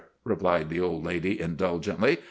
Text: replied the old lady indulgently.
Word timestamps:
replied 0.23 0.67
the 0.67 0.79
old 0.79 1.03
lady 1.03 1.39
indulgently. 1.39 2.17